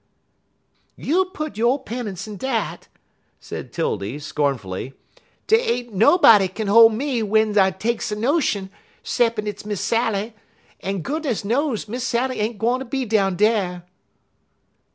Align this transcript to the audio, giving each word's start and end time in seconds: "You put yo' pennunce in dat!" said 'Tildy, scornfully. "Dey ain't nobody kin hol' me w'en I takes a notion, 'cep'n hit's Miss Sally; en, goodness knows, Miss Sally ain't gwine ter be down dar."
"You 0.95 1.25
put 1.25 1.57
yo' 1.59 1.77
pennunce 1.77 2.25
in 2.27 2.37
dat!" 2.37 2.87
said 3.39 3.71
'Tildy, 3.71 4.17
scornfully. 4.17 4.95
"Dey 5.45 5.59
ain't 5.61 5.93
nobody 5.93 6.47
kin 6.47 6.65
hol' 6.65 6.89
me 6.89 7.19
w'en 7.21 7.55
I 7.55 7.69
takes 7.69 8.11
a 8.11 8.15
notion, 8.15 8.71
'cep'n 9.03 9.45
hit's 9.45 9.63
Miss 9.63 9.79
Sally; 9.81 10.33
en, 10.79 11.01
goodness 11.03 11.45
knows, 11.45 11.87
Miss 11.87 12.03
Sally 12.03 12.39
ain't 12.39 12.57
gwine 12.57 12.79
ter 12.79 12.85
be 12.85 13.05
down 13.05 13.35
dar." 13.35 13.83